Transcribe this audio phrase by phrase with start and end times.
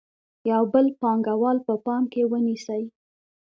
[0.51, 2.83] یو بل پانګوال په پام کې ونیسئ